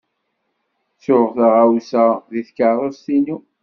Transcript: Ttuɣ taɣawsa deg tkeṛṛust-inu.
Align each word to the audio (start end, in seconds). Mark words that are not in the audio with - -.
Ttuɣ 0.95 1.27
taɣawsa 1.35 2.05
deg 2.31 2.45
tkeṛṛust-inu. 2.47 3.37